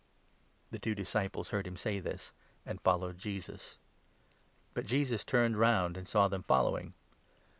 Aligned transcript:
"The 0.71 0.79
two 0.79 0.95
disciples 0.95 1.49
heard 1.49 1.67
him 1.67 1.77
say 1.77 1.99
this, 1.99 2.33
and 2.65 2.81
followed 2.81 3.19
Jesus. 3.19 3.77
37 4.73 4.73
But 4.73 4.85
Jesus 4.87 5.23
turned 5.23 5.59
round, 5.59 5.95
and 5.95 6.07
saw 6.07 6.27
them 6.27 6.41
following. 6.41 6.95